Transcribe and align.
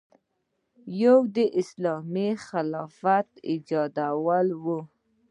یو 1.03 1.17
یې 1.25 1.29
د 1.35 1.37
اسلامي 1.61 2.29
خلافت 2.47 3.27
ایجادول 3.49 4.47
و. 4.63 4.65